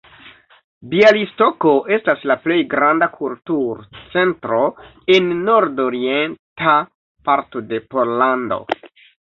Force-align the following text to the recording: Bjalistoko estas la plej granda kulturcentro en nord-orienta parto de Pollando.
Bjalistoko 0.93 1.73
estas 1.97 2.23
la 2.31 2.37
plej 2.45 2.57
granda 2.71 3.09
kulturcentro 3.19 4.63
en 5.19 5.31
nord-orienta 5.53 6.77
parto 7.31 7.67
de 7.71 7.85
Pollando. 7.95 8.63